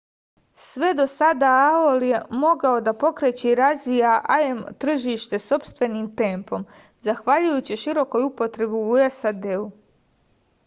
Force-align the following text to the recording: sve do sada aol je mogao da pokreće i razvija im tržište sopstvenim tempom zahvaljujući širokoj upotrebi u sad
sve 0.67 0.87
do 0.99 1.03
sada 1.07 1.49
aol 1.65 2.03
je 2.05 2.21
mogao 2.43 2.77
da 2.87 2.93
pokreće 3.03 3.51
i 3.51 3.57
razvija 3.59 4.13
im 4.45 4.63
tržište 4.85 5.39
sopstvenim 5.43 6.07
tempom 6.23 6.65
zahvaljujući 7.09 7.77
širokoj 7.83 8.25
upotrebi 8.31 8.81
u 8.95 8.97
sad 9.21 9.45